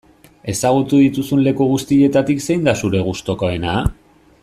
[0.53, 3.77] Ezagutu dituzun leku guztietatik zein da zure gustukoena?